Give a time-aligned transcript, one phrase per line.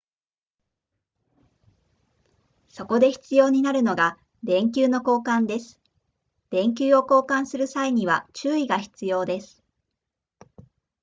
[2.69, 5.79] そこで必要になるのが電球の交換です
[6.49, 9.63] 電球を交換する際には注意が必要です